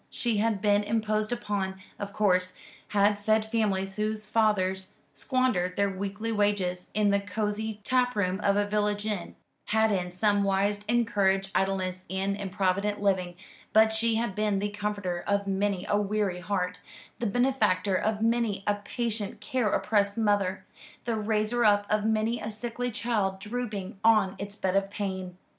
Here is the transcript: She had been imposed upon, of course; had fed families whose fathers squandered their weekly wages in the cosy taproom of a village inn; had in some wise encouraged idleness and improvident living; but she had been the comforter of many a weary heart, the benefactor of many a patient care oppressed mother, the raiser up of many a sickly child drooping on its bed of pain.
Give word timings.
She 0.09 0.37
had 0.37 0.61
been 0.61 0.81
imposed 0.81 1.31
upon, 1.31 1.79
of 1.99 2.11
course; 2.11 2.55
had 2.87 3.19
fed 3.19 3.51
families 3.51 3.97
whose 3.97 4.25
fathers 4.25 4.93
squandered 5.13 5.75
their 5.75 5.91
weekly 5.91 6.31
wages 6.31 6.87
in 6.95 7.11
the 7.11 7.19
cosy 7.19 7.79
taproom 7.83 8.39
of 8.39 8.55
a 8.57 8.65
village 8.65 9.05
inn; 9.05 9.35
had 9.65 9.91
in 9.91 10.11
some 10.11 10.41
wise 10.43 10.83
encouraged 10.87 11.51
idleness 11.53 12.03
and 12.09 12.35
improvident 12.35 12.99
living; 12.99 13.35
but 13.73 13.93
she 13.93 14.15
had 14.15 14.33
been 14.33 14.57
the 14.57 14.69
comforter 14.69 15.23
of 15.27 15.45
many 15.45 15.85
a 15.87 16.01
weary 16.01 16.39
heart, 16.39 16.79
the 17.19 17.27
benefactor 17.27 17.93
of 17.93 18.23
many 18.23 18.63
a 18.65 18.73
patient 18.83 19.39
care 19.39 19.69
oppressed 19.71 20.17
mother, 20.17 20.65
the 21.05 21.15
raiser 21.15 21.63
up 21.63 21.85
of 21.91 22.05
many 22.05 22.39
a 22.41 22.49
sickly 22.49 22.89
child 22.89 23.37
drooping 23.37 23.99
on 24.03 24.35
its 24.39 24.55
bed 24.55 24.75
of 24.75 24.89
pain. 24.89 25.37